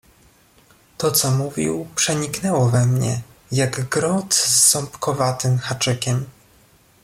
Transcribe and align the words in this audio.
"To 0.97 1.11
co 1.11 1.31
mówił 1.31 1.87
przeniknęło 1.95 2.69
we 2.69 2.85
mnie, 2.85 3.21
jak 3.51 3.83
grot 3.89 4.33
z 4.33 4.71
ząbkowatym 4.71 5.57
haczykiem." 5.57 6.25